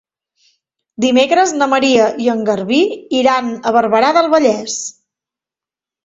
Dimecres 1.03 1.51
na 1.57 1.67
Maria 1.73 2.07
i 2.23 2.29
en 2.33 2.41
Garbí 2.47 2.79
iran 3.17 3.51
a 3.53 3.75
Barberà 3.75 4.09
del 4.17 4.31
Vallès. 4.37 4.79